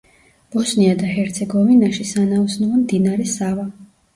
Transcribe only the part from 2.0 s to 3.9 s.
სანაოსნოა მდინარე სავა.